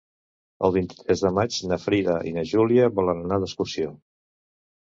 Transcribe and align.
El 0.67 0.71
vint-i-tres 0.77 1.21
de 1.25 1.31
maig 1.39 1.59
na 1.71 1.79
Frida 1.83 2.15
i 2.31 2.33
na 2.39 2.47
Júlia 2.53 2.91
volen 3.01 3.23
anar 3.27 3.41
d'excursió. 3.45 3.93